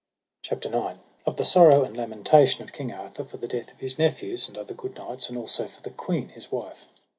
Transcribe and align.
CHAPTER 0.41 0.69
IX. 0.69 0.97
Of 1.27 1.37
the 1.37 1.45
sorrow 1.45 1.83
and 1.83 1.95
lamentation 1.95 2.63
of 2.63 2.73
King 2.73 2.91
Arthur 2.91 3.23
for 3.23 3.37
the 3.37 3.47
death 3.47 3.71
of 3.71 3.77
his 3.81 3.99
nephews 3.99 4.47
and 4.47 4.57
other 4.57 4.73
good 4.73 4.95
knights, 4.95 5.29
and 5.29 5.37
also 5.37 5.67
for 5.67 5.83
the 5.83 5.91
queen, 5.91 6.29
his 6.29 6.51
wife. 6.51 6.85